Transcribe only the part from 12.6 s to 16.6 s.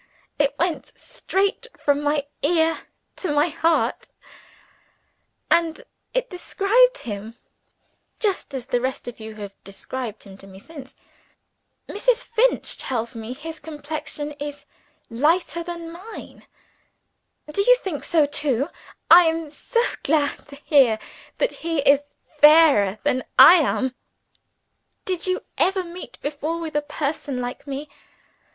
tells me his complexion is lighter than mine.